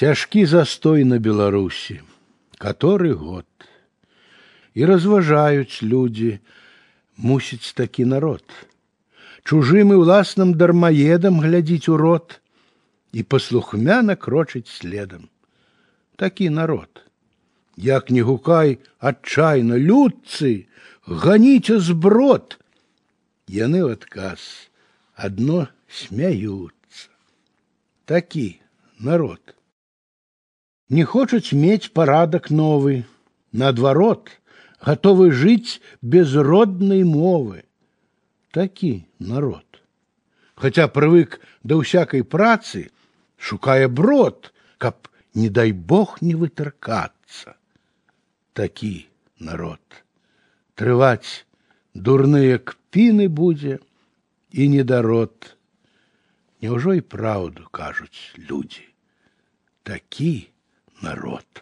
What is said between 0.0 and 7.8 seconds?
Цяжкі застой на Беларусі, который год. І разважаюць людзі, мусіць